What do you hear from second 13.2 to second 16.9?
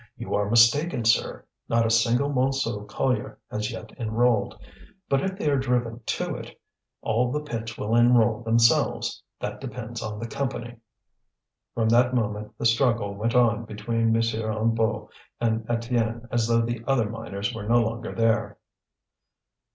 on between M. Hennebeau and Étienne as though the